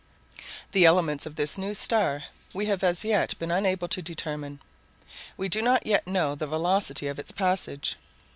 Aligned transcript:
The 0.71 0.83
elements 0.83 1.27
of 1.27 1.35
this 1.35 1.59
new 1.59 1.75
star 1.75 2.23
we 2.53 2.65
have 2.65 2.83
as 2.83 3.05
yet 3.05 3.37
been 3.37 3.51
unable 3.51 3.87
to 3.89 4.01
determine; 4.01 4.59
we 5.37 5.47
do 5.47 5.61
not 5.61 5.85
yet 5.85 6.07
know 6.07 6.33
the 6.33 6.47
velocity 6.47 7.05
of 7.05 7.19
its 7.19 7.31
passage. 7.31 7.97